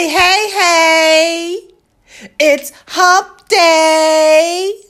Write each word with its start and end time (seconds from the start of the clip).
Hey, 0.00 0.08
hey, 0.08 0.48
hey! 0.50 1.60
It's 2.38 2.72
hump 2.88 3.46
day! 3.48 4.80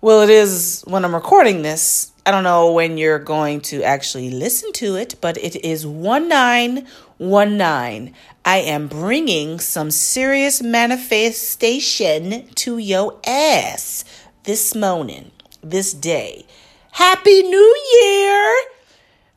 Well, 0.00 0.22
it 0.22 0.30
is 0.30 0.82
when 0.88 1.04
I'm 1.04 1.14
recording 1.14 1.62
this. 1.62 2.10
I 2.26 2.32
don't 2.32 2.42
know 2.42 2.72
when 2.72 2.98
you're 2.98 3.20
going 3.20 3.60
to 3.70 3.84
actually 3.84 4.30
listen 4.30 4.72
to 4.72 4.96
it, 4.96 5.14
but 5.20 5.38
it 5.38 5.64
is 5.64 5.86
1919. 5.86 8.12
I 8.44 8.56
am 8.56 8.88
bringing 8.88 9.60
some 9.60 9.92
serious 9.92 10.60
manifestation 10.60 12.48
to 12.56 12.78
your 12.78 13.20
ass 13.24 14.04
this 14.42 14.74
morning, 14.74 15.30
this 15.62 15.92
day. 15.92 16.44
Happy 16.90 17.40
New 17.40 17.76
Year! 18.02 18.64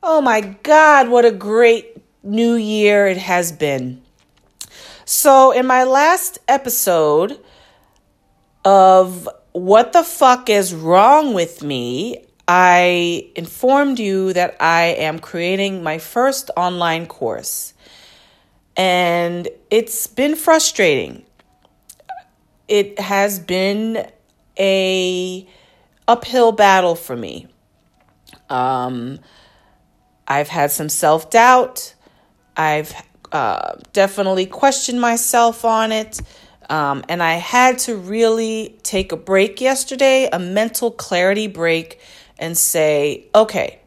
Oh 0.02 0.22
my 0.24 0.42
God, 0.64 1.10
what 1.10 1.24
a 1.24 1.32
great 1.32 1.98
new 2.24 2.56
year 2.56 3.06
it 3.06 3.18
has 3.18 3.52
been. 3.52 4.02
So, 5.12 5.50
in 5.50 5.66
my 5.66 5.86
last 5.86 6.38
episode 6.48 7.44
of 8.64 9.28
What 9.54 9.92
the 9.92 10.04
Fuck 10.04 10.52
is 10.52 10.72
Wrong 10.72 11.34
with 11.34 11.64
Me, 11.64 12.28
I 12.48 13.32
informed 13.36 13.98
you 13.98 14.34
that 14.34 14.56
I 14.60 14.84
am 15.00 15.18
creating 15.18 15.82
my 15.82 15.98
first 15.98 16.52
online 16.56 17.08
course. 17.08 17.74
And 18.78 19.48
it's 19.72 20.06
been 20.06 20.36
frustrating. 20.36 21.26
It 22.68 23.00
has 23.00 23.40
been 23.40 24.08
a 24.60 25.50
uphill 26.08 26.52
battle 26.52 26.94
for 26.94 27.16
me. 27.16 27.48
Um, 28.48 29.18
I've 30.28 30.50
had 30.50 30.70
some 30.70 30.88
self 30.88 31.32
doubt. 31.32 31.96
I've 32.56 32.94
uh, 33.32 33.76
definitely 33.94 34.46
questioned 34.46 35.00
myself 35.00 35.66
on 35.66 35.92
it. 35.92 36.22
Um, 36.70 37.04
and 37.10 37.24
I 37.24 37.34
had 37.34 37.80
to 37.80 37.96
really 37.96 38.78
take 38.84 39.12
a 39.12 39.18
break 39.18 39.60
yesterday, 39.60 40.30
a 40.32 40.38
mental 40.38 40.92
clarity 40.92 41.48
break, 41.48 42.00
and 42.38 42.58
say, 42.58 43.28
okay, 43.34 43.80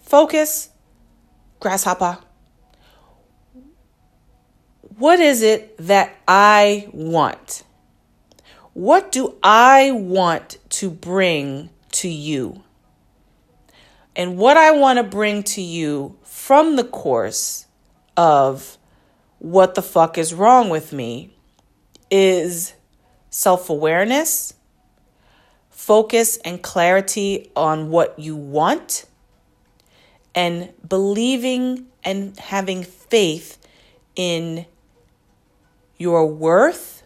focus, 0.00 0.70
grasshopper. 1.60 2.18
What 4.96 5.20
is 5.20 5.42
it 5.42 5.76
that 5.78 6.16
I 6.26 6.88
want? 6.92 7.64
What 8.72 9.12
do 9.12 9.34
I 9.42 9.90
want 9.92 10.58
to 10.70 10.90
bring 10.90 11.70
to 11.92 12.08
you? 12.08 12.62
And 14.16 14.36
what 14.36 14.56
I 14.56 14.70
want 14.70 14.98
to 14.98 15.02
bring 15.02 15.42
to 15.42 15.60
you 15.60 16.16
from 16.22 16.76
the 16.76 16.84
course 16.84 17.66
of 18.16 18.78
what 19.38 19.74
the 19.74 19.82
fuck 19.82 20.16
is 20.18 20.32
wrong 20.32 20.68
with 20.68 20.92
me 20.92 21.34
is 22.10 22.74
self 23.30 23.68
awareness, 23.68 24.54
focus 25.70 26.38
and 26.38 26.62
clarity 26.62 27.50
on 27.56 27.90
what 27.90 28.18
you 28.18 28.36
want, 28.36 29.06
and 30.34 30.72
believing 30.88 31.86
and 32.04 32.38
having 32.38 32.82
faith 32.82 33.58
in 34.16 34.66
your 35.98 36.26
worth 36.26 37.02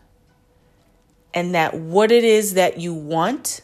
and 1.34 1.54
that 1.54 1.74
what 1.74 2.10
it 2.10 2.24
is 2.24 2.54
that 2.54 2.78
you 2.78 2.92
want, 2.92 3.60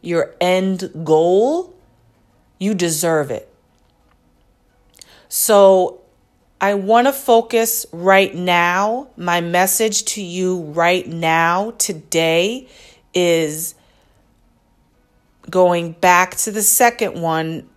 your 0.00 0.34
end 0.40 0.90
goal, 1.04 1.76
you 2.58 2.74
deserve 2.74 3.30
it. 3.30 3.52
So 5.28 6.00
I 6.60 6.74
want 6.74 7.06
to 7.06 7.12
focus 7.12 7.86
right 7.92 8.34
now. 8.34 9.08
My 9.16 9.40
message 9.40 10.04
to 10.06 10.22
you 10.22 10.62
right 10.62 11.06
now, 11.06 11.72
today, 11.78 12.66
is 13.14 13.76
going 15.48 15.92
back 15.92 16.34
to 16.36 16.50
the 16.50 16.62
second 16.62 17.20
one 17.20 17.68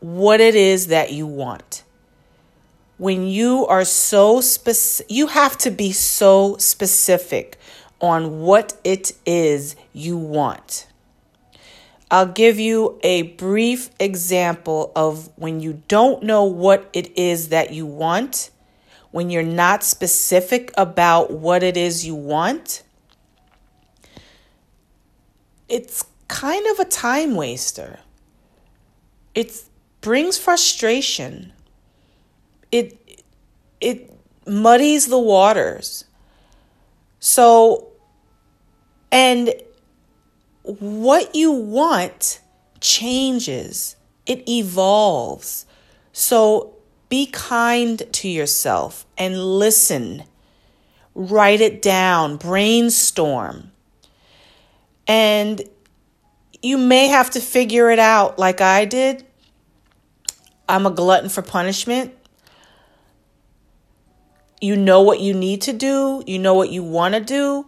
what 0.00 0.40
it 0.40 0.54
is 0.54 0.86
that 0.86 1.12
you 1.12 1.26
want. 1.26 1.84
When 2.96 3.26
you 3.26 3.66
are 3.66 3.84
so 3.84 4.40
specific, 4.40 5.10
you 5.10 5.26
have 5.26 5.58
to 5.58 5.70
be 5.70 5.92
so 5.92 6.56
specific 6.56 7.58
on 8.00 8.40
what 8.40 8.78
it 8.84 9.12
is 9.26 9.76
you 9.92 10.16
want. 10.16 10.86
I'll 12.10 12.26
give 12.26 12.58
you 12.58 12.98
a 13.02 13.22
brief 13.22 13.90
example 14.00 14.90
of 14.96 15.30
when 15.36 15.60
you 15.60 15.82
don't 15.86 16.24
know 16.24 16.44
what 16.44 16.90
it 16.92 17.16
is 17.16 17.50
that 17.50 17.72
you 17.72 17.86
want, 17.86 18.50
when 19.12 19.30
you're 19.30 19.42
not 19.44 19.84
specific 19.84 20.72
about 20.76 21.30
what 21.30 21.62
it 21.62 21.76
is 21.76 22.04
you 22.04 22.16
want. 22.16 22.82
It's 25.68 26.04
kind 26.26 26.66
of 26.66 26.80
a 26.80 26.84
time 26.84 27.36
waster. 27.36 28.00
It 29.34 29.62
brings 30.00 30.36
frustration. 30.36 31.52
It 32.72 33.22
it 33.80 34.12
muddies 34.46 35.06
the 35.06 35.18
waters. 35.18 36.04
So 37.20 37.92
and 39.12 39.54
what 40.62 41.34
you 41.34 41.52
want 41.52 42.40
changes, 42.80 43.96
it 44.26 44.48
evolves. 44.48 45.66
So 46.12 46.74
be 47.08 47.26
kind 47.26 48.02
to 48.12 48.28
yourself 48.28 49.06
and 49.18 49.36
listen. 49.58 50.24
Write 51.14 51.60
it 51.60 51.82
down, 51.82 52.36
brainstorm. 52.36 53.72
And 55.06 55.62
you 56.62 56.78
may 56.78 57.08
have 57.08 57.30
to 57.30 57.40
figure 57.40 57.90
it 57.90 57.98
out 57.98 58.38
like 58.38 58.60
I 58.60 58.84
did. 58.84 59.24
I'm 60.68 60.86
a 60.86 60.90
glutton 60.90 61.28
for 61.28 61.42
punishment. 61.42 62.14
You 64.60 64.76
know 64.76 65.00
what 65.00 65.20
you 65.20 65.32
need 65.34 65.62
to 65.62 65.72
do, 65.72 66.22
you 66.26 66.38
know 66.38 66.52
what 66.52 66.70
you 66.70 66.82
want 66.82 67.14
to 67.14 67.20
do, 67.20 67.66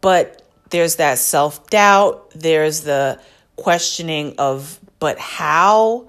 but 0.00 0.39
there's 0.70 0.96
that 0.96 1.18
self 1.18 1.68
doubt, 1.68 2.30
there's 2.30 2.80
the 2.80 3.20
questioning 3.56 4.34
of, 4.38 4.80
but 4.98 5.18
how? 5.18 6.08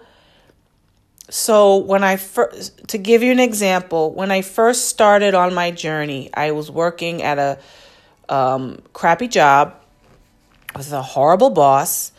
So, 1.30 1.78
when 1.78 2.04
I 2.04 2.18
first, 2.18 2.88
to 2.90 2.98
give 2.98 3.24
you 3.24 3.32
an 3.32 3.40
example, 3.40 4.14
when 4.14 4.32
I 4.32 4.42
first 4.42 4.90
started 4.90 5.34
on 5.34 5.54
my 5.54 5.72
journey, 5.72 6.30
I 6.34 6.52
was 6.52 6.70
working 6.70 7.22
at 7.22 7.40
a 7.40 7.58
um, 8.28 8.82
crappy 8.94 9.28
job 9.28 9.76
with 10.76 10.92
a 10.92 11.02
horrible 11.02 11.50
boss, 11.50 12.12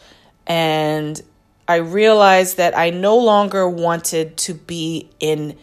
and 0.46 1.20
I 1.68 1.76
realized 1.76 2.56
that 2.56 2.76
I 2.76 2.90
no 2.90 3.16
longer 3.16 3.68
wanted 3.68 4.36
to 4.38 4.54
be 4.54 5.10
in 5.20 5.56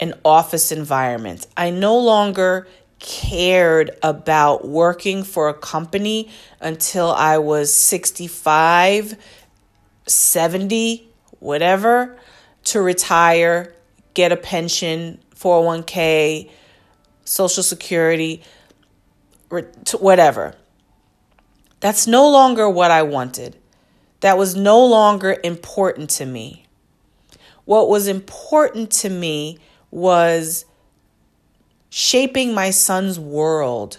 an 0.00 0.14
office 0.24 0.72
environment. 0.72 1.46
I 1.56 1.70
no 1.70 1.98
longer 1.98 2.66
cared 3.06 3.92
about 4.02 4.66
working 4.66 5.22
for 5.22 5.48
a 5.48 5.54
company 5.54 6.28
until 6.60 7.12
I 7.12 7.38
was 7.38 7.72
65, 7.72 9.16
70, 10.06 11.08
whatever, 11.38 12.18
to 12.64 12.82
retire, 12.82 13.72
get 14.14 14.32
a 14.32 14.36
pension, 14.36 15.20
401k, 15.36 16.50
Social 17.24 17.62
Security, 17.62 18.42
whatever. 20.00 20.56
That's 21.78 22.08
no 22.08 22.28
longer 22.28 22.68
what 22.68 22.90
I 22.90 23.04
wanted. 23.04 23.56
That 24.18 24.36
was 24.36 24.56
no 24.56 24.84
longer 24.84 25.38
important 25.44 26.10
to 26.10 26.26
me. 26.26 26.66
What 27.66 27.88
was 27.88 28.08
important 28.08 28.90
to 28.92 29.10
me 29.10 29.58
was 29.92 30.64
shaping 31.90 32.54
my 32.54 32.70
son's 32.70 33.18
world. 33.18 33.98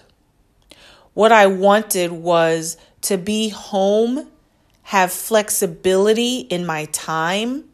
What 1.13 1.31
I 1.31 1.47
wanted 1.47 2.11
was 2.11 2.77
to 3.01 3.17
be 3.17 3.49
home, 3.49 4.27
have 4.83 5.11
flexibility 5.11 6.39
in 6.39 6.65
my 6.65 6.85
time, 6.85 7.65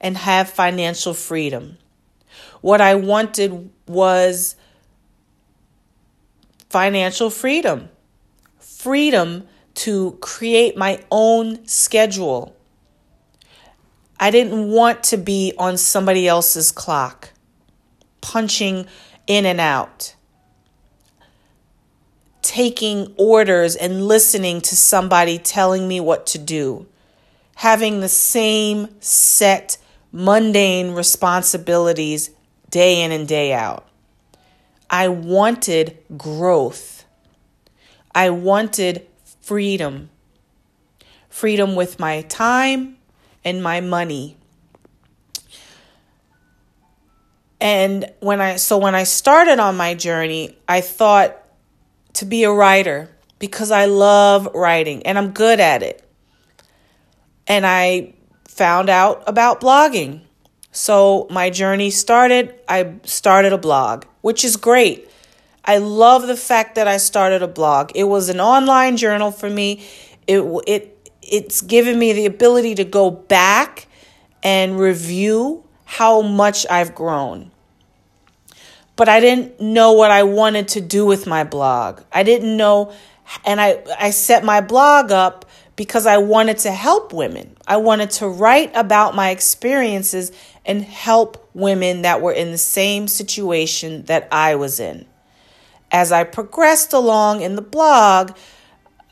and 0.00 0.16
have 0.16 0.48
financial 0.50 1.14
freedom. 1.14 1.78
What 2.60 2.80
I 2.80 2.94
wanted 2.94 3.70
was 3.86 4.56
financial 6.68 7.30
freedom, 7.30 7.88
freedom 8.58 9.46
to 9.74 10.12
create 10.20 10.76
my 10.76 11.02
own 11.10 11.66
schedule. 11.66 12.56
I 14.18 14.30
didn't 14.30 14.68
want 14.70 15.02
to 15.04 15.16
be 15.16 15.54
on 15.58 15.78
somebody 15.78 16.28
else's 16.28 16.70
clock, 16.70 17.30
punching 18.20 18.86
in 19.30 19.46
and 19.46 19.60
out, 19.60 20.16
taking 22.42 23.14
orders 23.16 23.76
and 23.76 24.08
listening 24.08 24.60
to 24.60 24.74
somebody 24.74 25.38
telling 25.38 25.86
me 25.86 26.00
what 26.00 26.26
to 26.26 26.36
do, 26.36 26.84
having 27.54 28.00
the 28.00 28.08
same 28.08 28.88
set 28.98 29.78
mundane 30.10 30.90
responsibilities 30.90 32.30
day 32.70 33.02
in 33.02 33.12
and 33.12 33.28
day 33.28 33.52
out. 33.52 33.86
I 34.90 35.06
wanted 35.06 35.96
growth. 36.16 37.04
I 38.12 38.30
wanted 38.30 39.06
freedom. 39.40 40.10
Freedom 41.28 41.76
with 41.76 42.00
my 42.00 42.22
time 42.22 42.96
and 43.44 43.62
my 43.62 43.80
money. 43.80 44.36
And 47.60 48.10
when 48.20 48.40
I 48.40 48.56
so 48.56 48.78
when 48.78 48.94
I 48.94 49.04
started 49.04 49.58
on 49.58 49.76
my 49.76 49.94
journey, 49.94 50.56
I 50.66 50.80
thought 50.80 51.36
to 52.14 52.24
be 52.24 52.44
a 52.44 52.52
writer 52.52 53.10
because 53.38 53.70
I 53.70 53.86
love 53.86 54.48
writing 54.54 55.04
and 55.04 55.18
I'm 55.18 55.32
good 55.32 55.60
at 55.60 55.82
it. 55.82 56.04
And 57.46 57.66
I 57.66 58.14
found 58.46 58.88
out 58.88 59.24
about 59.26 59.60
blogging. 59.60 60.20
So 60.72 61.26
my 61.30 61.50
journey 61.50 61.90
started, 61.90 62.54
I 62.68 62.94
started 63.02 63.52
a 63.52 63.58
blog, 63.58 64.04
which 64.20 64.44
is 64.44 64.56
great. 64.56 65.10
I 65.64 65.78
love 65.78 66.26
the 66.26 66.36
fact 66.36 66.76
that 66.76 66.86
I 66.86 66.98
started 66.98 67.42
a 67.42 67.48
blog. 67.48 67.90
It 67.94 68.04
was 68.04 68.28
an 68.28 68.40
online 68.40 68.96
journal 68.96 69.30
for 69.30 69.50
me. 69.50 69.86
It 70.26 70.40
it 70.66 71.10
it's 71.22 71.60
given 71.60 71.98
me 71.98 72.12
the 72.12 72.26
ability 72.26 72.76
to 72.76 72.84
go 72.84 73.10
back 73.10 73.86
and 74.42 74.78
review 74.78 75.64
how 75.90 76.20
much 76.20 76.64
I've 76.70 76.94
grown. 76.94 77.50
But 78.94 79.08
I 79.08 79.18
didn't 79.18 79.60
know 79.60 79.94
what 79.94 80.12
I 80.12 80.22
wanted 80.22 80.68
to 80.68 80.80
do 80.80 81.04
with 81.04 81.26
my 81.26 81.42
blog. 81.42 82.02
I 82.12 82.22
didn't 82.22 82.56
know 82.56 82.92
and 83.44 83.60
I 83.60 83.82
I 83.98 84.10
set 84.10 84.44
my 84.44 84.60
blog 84.60 85.10
up 85.10 85.46
because 85.74 86.06
I 86.06 86.18
wanted 86.18 86.58
to 86.58 86.70
help 86.70 87.12
women. 87.12 87.56
I 87.66 87.78
wanted 87.78 88.10
to 88.12 88.28
write 88.28 88.70
about 88.76 89.16
my 89.16 89.30
experiences 89.30 90.30
and 90.64 90.80
help 90.80 91.50
women 91.54 92.02
that 92.02 92.20
were 92.22 92.32
in 92.32 92.52
the 92.52 92.58
same 92.58 93.08
situation 93.08 94.04
that 94.04 94.28
I 94.30 94.54
was 94.54 94.78
in. 94.78 95.06
As 95.90 96.12
I 96.12 96.22
progressed 96.22 96.92
along 96.92 97.40
in 97.40 97.56
the 97.56 97.62
blog, 97.62 98.36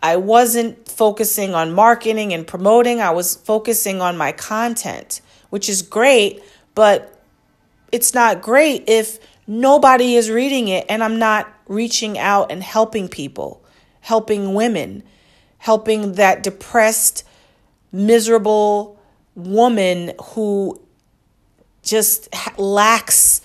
I 0.01 0.15
wasn't 0.17 0.89
focusing 0.89 1.55
on 1.55 1.73
marketing 1.73 2.33
and 2.33 2.47
promoting, 2.47 3.01
I 3.01 3.11
was 3.11 3.35
focusing 3.35 4.01
on 4.01 4.17
my 4.17 4.31
content, 4.31 5.23
which 5.51 5.69
is 5.69 5.83
great, 5.83 6.41
but 6.79 7.21
it's 7.91 8.15
not 8.15 8.41
great 8.41 8.85
if 8.87 9.19
nobody 9.49 10.15
is 10.15 10.31
reading 10.31 10.69
it 10.69 10.87
and 10.89 11.03
I'm 11.03 11.19
not 11.19 11.53
reaching 11.67 12.17
out 12.17 12.53
and 12.53 12.63
helping 12.63 13.09
people, 13.09 13.65
helping 14.01 14.55
women, 14.55 15.03
helping 15.59 16.13
that 16.13 16.45
depressed, 16.45 17.25
miserable 17.91 18.97
woman 19.35 20.13
who 20.23 20.81
just 21.83 22.29
lacks 22.57 23.41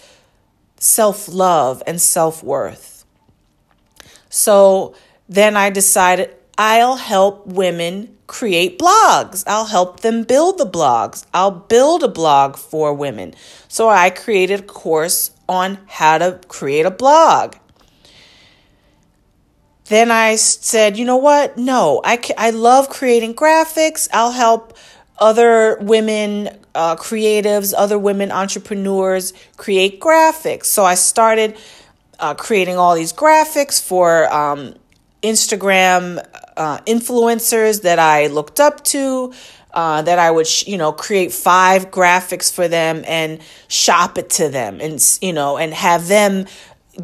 self 0.78 1.28
love 1.28 1.82
and 1.88 2.00
self 2.00 2.44
worth. 2.44 3.04
So 4.30 4.94
then 5.28 5.58
I 5.58 5.72
decided 5.72 6.36
I'll 6.56 6.98
help 6.98 7.48
women 7.48 8.16
create 8.34 8.80
blogs. 8.80 9.44
I'll 9.46 9.66
help 9.66 10.00
them 10.00 10.24
build 10.24 10.58
the 10.58 10.66
blogs. 10.66 11.24
I'll 11.36 11.52
build 11.52 12.02
a 12.02 12.08
blog 12.08 12.58
for 12.58 12.92
women. 12.92 13.36
So 13.68 13.90
I 13.90 14.10
created 14.10 14.62
a 14.62 14.64
course 14.64 15.30
on 15.48 15.78
how 15.86 16.18
to 16.18 16.40
create 16.48 16.88
a 16.88 16.92
blog. 16.92 17.56
Then 19.86 20.10
I 20.10 20.36
said, 20.38 20.98
you 20.98 21.06
know 21.06 21.18
what? 21.18 21.60
No, 21.60 22.02
I, 22.04 22.20
I 22.36 22.50
love 22.50 22.90
creating 22.90 23.36
graphics. 23.36 24.10
I'll 24.12 24.32
help 24.32 24.76
other 25.20 25.78
women 25.80 26.50
uh, 26.74 26.96
creatives, 26.96 27.72
other 27.78 28.00
women 28.00 28.32
entrepreneurs 28.32 29.34
create 29.58 30.00
graphics. 30.00 30.66
So 30.66 30.84
I 30.84 30.96
started 30.96 31.56
uh, 32.20 32.34
creating 32.34 32.78
all 32.78 32.96
these 32.96 33.14
graphics 33.14 33.80
for 33.80 34.34
um, 34.34 34.74
Instagram 35.24 36.24
uh, 36.58 36.78
influencers 36.80 37.82
that 37.84 38.00
I 38.00 38.28
looked 38.28 38.60
up 38.60 38.84
to. 38.86 39.34
Uh, 39.74 40.04
that 40.04 40.20
I 40.20 40.30
would, 40.30 40.46
sh- 40.46 40.68
you 40.68 40.78
know, 40.78 40.92
create 40.92 41.32
five 41.32 41.90
graphics 41.90 42.54
for 42.54 42.68
them 42.68 43.04
and 43.08 43.42
shop 43.68 44.20
it 44.20 44.30
to 44.32 44.50
them, 44.50 44.80
and 44.80 45.04
you 45.20 45.34
know, 45.34 45.58
and 45.58 45.74
have 45.74 46.08
them 46.08 46.46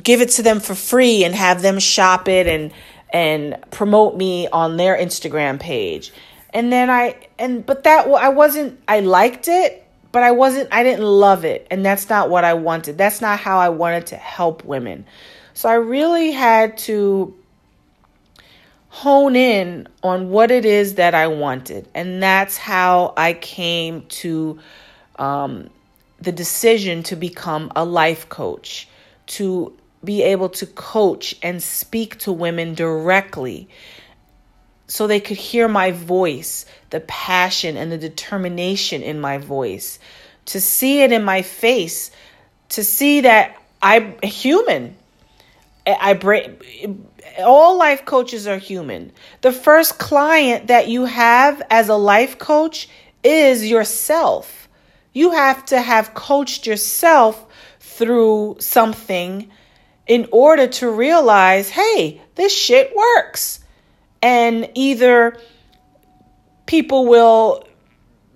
give 0.04 0.22
it 0.22 0.30
to 0.30 0.44
them 0.44 0.60
for 0.60 0.76
free, 0.76 1.24
and 1.24 1.34
have 1.34 1.64
them 1.64 1.80
shop 1.80 2.28
it 2.28 2.46
and 2.46 2.72
and 3.12 3.58
promote 3.72 4.16
me 4.16 4.48
on 4.50 4.78
their 4.78 4.96
Instagram 4.96 5.60
page 5.60 6.12
and 6.52 6.72
then 6.72 6.90
I 6.90 7.16
and 7.38 7.66
but 7.66 7.84
that 7.84 8.08
I 8.08 8.30
wasn't 8.30 8.80
I 8.88 9.02
liked 9.02 9.48
it, 9.48 9.86
but 10.12 10.24
I 10.24 10.32
wasn't 10.32 10.70
I 10.72 10.84
didn't 10.84 11.06
love 11.06 11.46
it, 11.46 11.68
and 11.70 11.86
that's 11.86 12.10
not 12.10 12.30
what 12.30 12.44
I 12.44 12.56
wanted. 12.56 12.98
That's 12.98 13.22
not 13.22 13.40
how 13.40 13.60
I 13.60 13.70
wanted 13.70 14.08
to 14.08 14.16
help 14.16 14.64
women. 14.64 15.06
So 15.54 15.70
I 15.70 15.76
really 15.76 16.32
had 16.32 16.78
to 16.80 17.36
hone 18.90 19.36
in 19.36 19.88
on 20.04 20.30
what 20.30 20.52
it 20.52 20.66
is 20.66 20.96
that 20.96 21.16
I 21.16 21.28
wanted, 21.28 21.88
and 21.94 22.22
that's 22.22 22.58
how 22.58 23.14
I 23.16 23.34
came 23.34 24.04
to 24.08 24.60
um, 25.18 25.70
the 26.20 26.32
decision 26.32 27.04
to 27.04 27.16
become 27.16 27.72
a 27.76 27.86
life 27.86 28.30
coach, 28.30 28.88
to 29.28 29.74
be 30.04 30.24
able 30.24 30.50
to 30.50 30.66
coach 30.66 31.36
and 31.44 31.62
speak 31.62 32.20
to 32.20 32.32
women 32.32 32.74
directly 32.74 33.70
so 34.88 35.06
they 35.06 35.20
could 35.20 35.38
hear 35.38 35.68
my 35.68 35.92
voice, 35.92 36.66
the 36.90 37.00
passion 37.02 37.78
and 37.78 37.92
the 37.92 37.98
determination 37.98 39.04
in 39.04 39.22
my 39.22 39.38
voice, 39.38 40.00
to 40.46 40.60
see 40.60 41.04
it 41.04 41.12
in 41.12 41.24
my 41.24 41.44
face, 41.44 42.10
to 42.70 42.84
see 42.84 43.22
that 43.22 43.56
I'm 43.84 44.20
human. 44.24 44.96
I 46.00 46.14
break 46.14 47.00
all 47.40 47.78
life 47.78 48.06
coaches 48.06 48.48
are 48.48 48.58
human. 48.58 49.12
The 49.42 49.52
first 49.52 49.98
client 49.98 50.68
that 50.68 50.88
you 50.88 51.06
have 51.06 51.62
as 51.70 51.90
a 51.90 51.96
life 51.96 52.38
coach 52.38 52.90
is 53.24 53.66
yourself. 53.66 54.68
You 55.14 55.32
have 55.32 55.66
to 55.68 55.82
have 55.82 56.14
coached 56.14 56.68
yourself 56.68 57.46
through 57.80 58.58
something 58.60 59.50
in 60.08 60.28
order 60.32 60.68
to 60.68 60.90
realize, 60.90 61.70
hey, 61.70 62.22
this 62.36 62.56
shit 62.56 62.96
works 62.96 63.60
and 64.22 64.70
either 64.76 65.38
people 66.66 67.08
will 67.08 67.64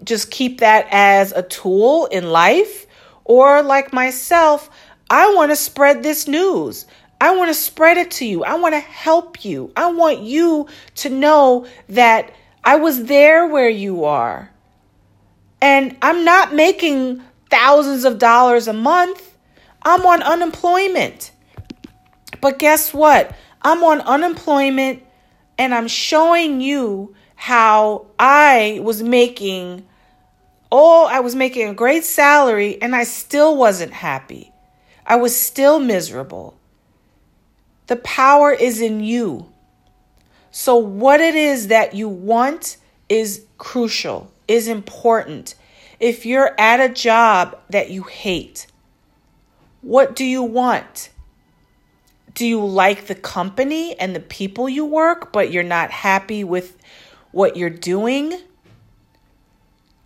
just 0.03 0.31
keep 0.31 0.59
that 0.59 0.87
as 0.91 1.31
a 1.31 1.43
tool 1.43 2.07
in 2.07 2.29
life, 2.29 2.85
or 3.25 3.61
like 3.61 3.93
myself, 3.93 4.69
I 5.09 5.33
want 5.33 5.51
to 5.51 5.55
spread 5.55 6.03
this 6.03 6.27
news. 6.27 6.85
I 7.23 7.33
want 7.37 7.47
to 7.47 7.53
spread 7.53 7.95
it 7.95 8.11
to 8.11 8.25
you. 8.25 8.43
I 8.43 8.55
want 8.55 8.73
to 8.73 8.81
help 8.81 9.45
you. 9.45 9.71
I 9.77 9.89
want 9.93 10.19
you 10.19 10.67
to 10.95 11.09
know 11.09 11.67
that 11.87 12.33
I 12.65 12.75
was 12.75 13.05
there 13.05 13.47
where 13.47 13.69
you 13.69 14.03
are. 14.03 14.51
And 15.61 15.95
I'm 16.01 16.25
not 16.25 16.53
making 16.53 17.23
thousands 17.49 18.03
of 18.03 18.19
dollars 18.19 18.67
a 18.67 18.73
month. 18.73 19.37
I'm 19.83 20.05
on 20.05 20.21
unemployment. 20.21 21.31
But 22.41 22.59
guess 22.59 22.93
what? 22.93 23.33
I'm 23.61 23.85
on 23.85 24.01
unemployment 24.01 25.01
and 25.57 25.73
I'm 25.73 25.87
showing 25.87 26.59
you 26.59 27.15
how 27.35 28.07
I 28.19 28.81
was 28.83 29.01
making 29.01 29.87
oh, 30.73 31.07
I 31.09 31.21
was 31.21 31.35
making 31.35 31.69
a 31.69 31.73
great 31.73 32.03
salary 32.03 32.81
and 32.81 32.93
I 32.93 33.05
still 33.05 33.55
wasn't 33.55 33.93
happy. 33.93 34.51
I 35.05 35.15
was 35.15 35.33
still 35.33 35.79
miserable. 35.79 36.59
The 37.87 37.97
power 37.97 38.51
is 38.51 38.81
in 38.81 39.01
you. 39.01 39.49
So, 40.51 40.75
what 40.77 41.19
it 41.19 41.35
is 41.35 41.67
that 41.67 41.93
you 41.95 42.07
want 42.07 42.77
is 43.09 43.45
crucial, 43.57 44.31
is 44.47 44.67
important. 44.67 45.55
If 45.99 46.25
you're 46.25 46.53
at 46.59 46.79
a 46.79 46.93
job 46.93 47.57
that 47.69 47.89
you 47.89 48.03
hate, 48.03 48.67
what 49.81 50.15
do 50.15 50.23
you 50.23 50.43
want? 50.43 51.09
do 52.33 52.45
you 52.45 52.63
like 52.63 53.05
the 53.05 53.15
company 53.15 53.97
and 53.99 54.15
the 54.15 54.19
people 54.19 54.67
you 54.67 54.85
work, 54.85 55.31
but 55.31 55.51
you're 55.51 55.63
not 55.63 55.91
happy 55.91 56.43
with 56.43 56.77
what 57.31 57.55
you're 57.57 57.69
doing? 57.69 58.39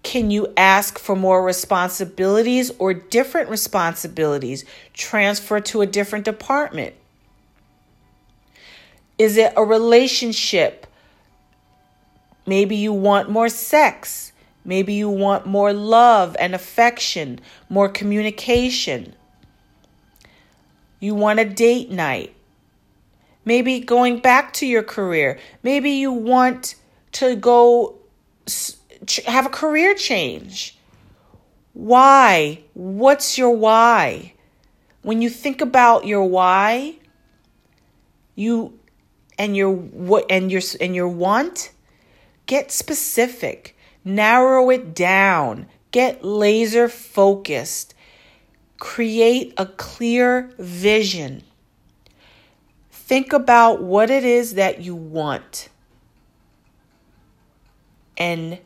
Can 0.04 0.32
you 0.32 0.54
ask 0.56 1.00
for 1.00 1.16
more 1.16 1.44
responsibilities 1.44 2.72
or 2.80 2.94
different 2.94 3.50
responsibilities? 3.50 4.66
Transfer 4.94 5.60
to 5.62 5.82
a 5.82 5.86
different 5.86 6.26
department? 6.26 6.96
Is 9.18 9.38
it 9.38 9.54
a 9.56 9.64
relationship? 9.64 10.88
Maybe 12.46 12.76
you 12.76 12.94
want 12.94 13.30
more 13.30 13.50
sex. 13.50 14.32
Maybe 14.64 14.94
you 14.94 15.10
want 15.10 15.46
more 15.46 15.74
love 15.74 16.36
and 16.40 16.54
affection, 16.54 17.40
more 17.70 17.90
communication. 17.90 19.16
You 21.00 21.16
want 21.16 21.40
a 21.40 21.46
date 21.46 21.90
night. 21.90 22.36
Maybe 23.46 23.80
going 23.80 24.20
back 24.20 24.54
to 24.54 24.68
your 24.68 24.84
career. 24.84 25.40
Maybe 25.64 25.92
you 25.92 26.12
want 26.12 26.76
to 27.14 27.36
go 27.36 27.96
have 29.26 29.46
a 29.46 29.50
career 29.50 29.94
change. 29.94 30.78
Why? 31.74 32.64
What's 32.74 33.38
your 33.38 33.52
why? 33.52 34.34
when 35.08 35.22
you 35.22 35.30
think 35.30 35.62
about 35.62 36.06
your 36.06 36.26
why, 36.26 36.94
you 38.36 38.78
and 39.38 39.56
your 39.56 39.72
what 39.72 40.26
and 40.30 40.52
your 40.52 40.62
and 40.82 40.96
your 40.96 41.08
want, 41.08 41.72
get 42.46 42.72
specific, 42.72 43.78
narrow 44.04 44.70
it 44.70 44.94
down, 44.94 45.68
get 45.92 46.24
laser 46.24 46.90
focused. 46.90 47.94
Create 48.80 49.56
a 49.58 49.66
clear 49.66 50.52
vision. 50.60 51.42
Think 52.92 53.34
about 53.34 53.82
what 53.82 54.12
it 54.12 54.24
is 54.24 54.54
that 54.54 54.82
you 54.82 54.96
want 54.96 55.70
and 58.18 58.60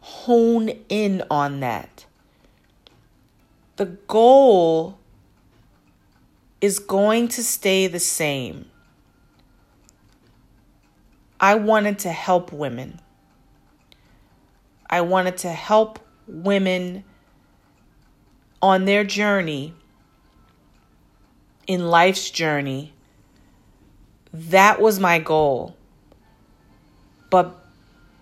hone 0.00 0.70
in 0.88 1.22
on 1.30 1.60
that. 1.60 2.06
The 3.76 3.86
goal 3.86 4.98
is 6.66 6.80
going 6.80 7.28
to 7.28 7.44
stay 7.44 7.86
the 7.86 8.00
same. 8.00 8.68
I 11.38 11.54
wanted 11.54 12.00
to 12.00 12.10
help 12.10 12.52
women. 12.52 13.00
I 14.90 15.02
wanted 15.02 15.36
to 15.38 15.48
help 15.50 16.00
women 16.26 17.04
on 18.60 18.84
their 18.84 19.04
journey, 19.04 19.74
in 21.68 21.88
life's 21.88 22.30
journey. 22.30 22.92
That 24.32 24.80
was 24.80 24.98
my 24.98 25.20
goal. 25.20 25.76
But 27.30 27.54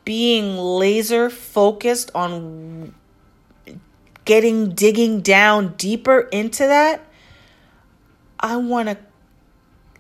being 0.04 0.58
laser 0.58 1.30
focused 1.30 2.10
on 2.14 2.94
getting 4.26 4.74
digging 4.74 5.22
down 5.22 5.74
deeper 5.78 6.20
into 6.20 6.66
that, 6.66 7.00
I 8.38 8.56
want 8.56 8.88
to 8.88 8.98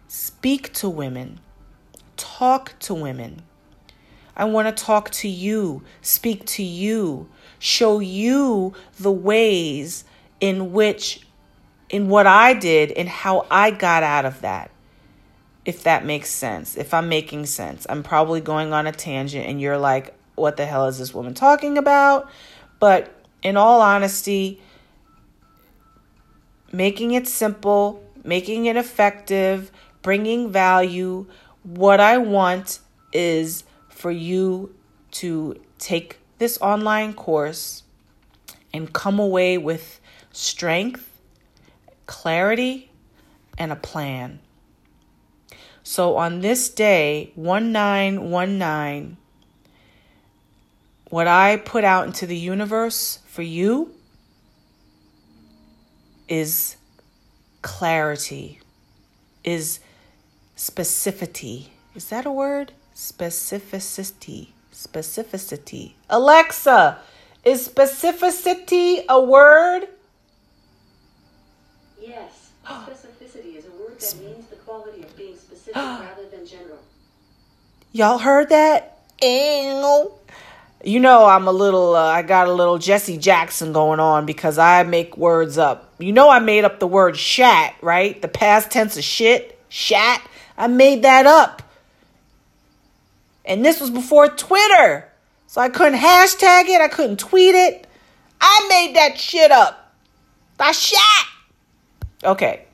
speak 0.08 0.72
to 0.74 0.88
women, 0.88 1.40
talk 2.16 2.78
to 2.80 2.94
women. 2.94 3.42
I 4.36 4.44
want 4.46 4.76
to 4.76 4.84
talk 4.84 5.10
to 5.10 5.28
you, 5.28 5.82
speak 6.02 6.44
to 6.46 6.62
you, 6.62 7.28
show 7.58 8.00
you 8.00 8.74
the 8.98 9.12
ways 9.12 10.04
in 10.40 10.72
which, 10.72 11.26
in 11.88 12.08
what 12.08 12.26
I 12.26 12.54
did 12.54 12.90
and 12.92 13.08
how 13.08 13.46
I 13.50 13.70
got 13.70 14.02
out 14.02 14.24
of 14.24 14.40
that. 14.40 14.70
If 15.64 15.84
that 15.84 16.04
makes 16.04 16.28
sense, 16.28 16.76
if 16.76 16.92
I'm 16.92 17.08
making 17.08 17.46
sense, 17.46 17.86
I'm 17.88 18.02
probably 18.02 18.40
going 18.40 18.72
on 18.72 18.86
a 18.86 18.92
tangent 18.92 19.46
and 19.46 19.60
you're 19.60 19.78
like, 19.78 20.14
what 20.34 20.56
the 20.56 20.66
hell 20.66 20.88
is 20.88 20.98
this 20.98 21.14
woman 21.14 21.32
talking 21.32 21.78
about? 21.78 22.28
But 22.80 23.10
in 23.42 23.56
all 23.56 23.80
honesty, 23.80 24.60
making 26.70 27.12
it 27.12 27.26
simple, 27.26 28.03
making 28.24 28.66
it 28.66 28.76
effective, 28.76 29.70
bringing 30.02 30.50
value, 30.50 31.26
what 31.62 32.00
I 32.00 32.18
want 32.18 32.80
is 33.12 33.64
for 33.88 34.10
you 34.10 34.74
to 35.12 35.60
take 35.78 36.18
this 36.38 36.58
online 36.60 37.14
course 37.14 37.84
and 38.72 38.92
come 38.92 39.18
away 39.20 39.56
with 39.56 40.00
strength, 40.32 41.20
clarity, 42.06 42.90
and 43.56 43.70
a 43.70 43.76
plan. 43.76 44.40
So 45.84 46.16
on 46.16 46.40
this 46.40 46.68
day, 46.70 47.30
1919, 47.34 49.16
what 51.10 51.28
I 51.28 51.56
put 51.58 51.84
out 51.84 52.06
into 52.06 52.26
the 52.26 52.36
universe 52.36 53.20
for 53.26 53.42
you 53.42 53.94
is 56.26 56.76
clarity, 57.64 58.60
is 59.42 59.80
specificity. 60.56 61.68
Is 61.94 62.10
that 62.10 62.26
a 62.26 62.30
word? 62.30 62.72
Specificity. 62.94 64.48
Specificity. 64.72 65.94
Alexa, 66.10 66.98
is 67.42 67.66
specificity 67.66 69.04
a 69.08 69.20
word? 69.20 69.88
Yes. 72.00 72.50
Specificity 72.66 73.56
is 73.56 73.64
a 73.64 73.70
word 73.70 73.98
that 73.98 74.16
means 74.20 74.46
the 74.48 74.56
quality 74.56 75.02
of 75.02 75.16
being 75.16 75.36
specific 75.36 75.74
rather 75.76 76.28
than 76.30 76.46
general. 76.46 76.78
Y'all 77.92 78.18
heard 78.18 78.50
that? 78.50 78.98
You 80.84 81.00
know, 81.00 81.24
I'm 81.24 81.48
a 81.48 81.52
little, 81.52 81.96
uh, 81.96 82.04
I 82.04 82.20
got 82.20 82.46
a 82.46 82.52
little 82.52 82.76
Jesse 82.76 83.16
Jackson 83.16 83.72
going 83.72 84.00
on 84.00 84.26
because 84.26 84.58
I 84.58 84.82
make 84.82 85.16
words 85.16 85.56
up. 85.56 85.94
You 85.98 86.12
know, 86.12 86.28
I 86.28 86.40
made 86.40 86.66
up 86.66 86.78
the 86.78 86.86
word 86.86 87.16
shat, 87.16 87.74
right? 87.80 88.20
The 88.20 88.28
past 88.28 88.70
tense 88.70 88.98
of 88.98 89.04
shit, 89.04 89.58
shat. 89.70 90.20
I 90.58 90.66
made 90.66 91.02
that 91.02 91.24
up. 91.24 91.62
And 93.46 93.64
this 93.64 93.80
was 93.80 93.88
before 93.88 94.28
Twitter. 94.28 95.08
So 95.46 95.62
I 95.62 95.70
couldn't 95.70 95.98
hashtag 95.98 96.68
it, 96.68 96.82
I 96.82 96.88
couldn't 96.88 97.18
tweet 97.18 97.54
it. 97.54 97.86
I 98.38 98.66
made 98.68 98.96
that 98.96 99.18
shit 99.18 99.50
up. 99.50 99.94
I 100.60 100.72
shat. 100.72 101.26
Okay. 102.22 102.66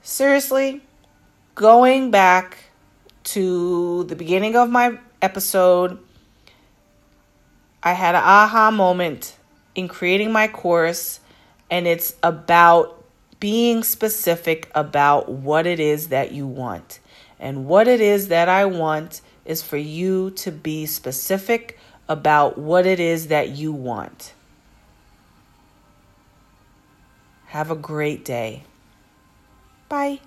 Seriously, 0.00 0.80
going 1.54 2.10
back 2.10 2.56
to 3.24 4.04
the 4.04 4.16
beginning 4.16 4.56
of 4.56 4.70
my 4.70 4.98
episode, 5.20 5.98
I 7.82 7.92
had 7.92 8.14
an 8.14 8.22
aha 8.22 8.70
moment 8.70 9.36
in 9.74 9.88
creating 9.88 10.32
my 10.32 10.48
course, 10.48 11.20
and 11.70 11.86
it's 11.86 12.14
about 12.22 13.02
being 13.38 13.82
specific 13.82 14.70
about 14.74 15.30
what 15.30 15.66
it 15.66 15.80
is 15.80 16.08
that 16.08 16.32
you 16.32 16.46
want. 16.46 17.00
And 17.38 17.66
what 17.66 17.88
it 17.88 18.02
is 18.02 18.28
that 18.28 18.48
I 18.48 18.66
want 18.66 19.22
is 19.46 19.62
for 19.62 19.78
you 19.78 20.30
to 20.32 20.52
be 20.52 20.84
specific 20.84 21.78
about 22.06 22.58
what 22.58 22.84
it 22.86 23.00
is 23.00 23.28
that 23.28 23.50
you 23.50 23.72
want. 23.72 24.34
Have 27.46 27.70
a 27.70 27.76
great 27.76 28.24
day. 28.24 28.64
Bye. 29.88 30.20